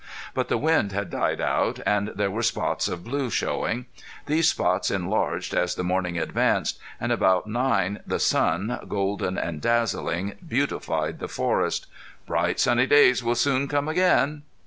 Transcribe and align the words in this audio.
But 0.33 0.47
the 0.49 0.57
wind 0.57 0.93
had 0.93 1.11
died 1.11 1.39
out, 1.39 1.79
and 1.85 2.07
there 2.15 2.31
were 2.31 2.41
spots 2.41 2.87
of 2.87 3.03
blue 3.03 3.29
showing. 3.29 3.85
These 4.25 4.49
spots 4.49 4.89
enlarged 4.89 5.53
as 5.53 5.75
the 5.75 5.83
morning 5.83 6.17
advanced, 6.17 6.79
and 6.99 7.11
about 7.11 7.45
nine 7.45 7.99
the 8.07 8.17
sun, 8.17 8.79
golden 8.87 9.37
and 9.37 9.61
dazzling, 9.61 10.37
beautified 10.43 11.19
the 11.19 11.27
forest. 11.27 11.85
"Bright 12.25 12.59
sunny 12.59 12.87
days 12.87 13.23
will 13.23 13.35
soon 13.35 13.67
come 13.67 13.87
again!" 13.87 14.41